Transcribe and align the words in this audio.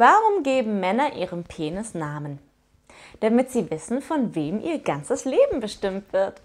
Warum 0.00 0.44
geben 0.44 0.80
Männer 0.80 1.14
ihrem 1.14 1.44
Penis 1.44 1.92
Namen? 1.92 2.38
Damit 3.20 3.50
sie 3.50 3.70
wissen, 3.70 4.00
von 4.00 4.34
wem 4.34 4.58
ihr 4.58 4.78
ganzes 4.78 5.26
Leben 5.26 5.60
bestimmt 5.60 6.14
wird. 6.14 6.40